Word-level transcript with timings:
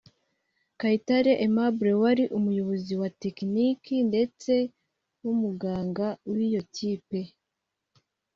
Kayitare 0.79 1.31
Aimable 1.45 1.91
wari 2.01 2.23
umuyobozi 2.37 2.93
wa 3.01 3.09
Tekiniki 3.21 3.95
ndetse 4.09 4.53
n’umuganga 5.21 6.07
w’iyo 6.33 6.61
kipe 6.75 7.19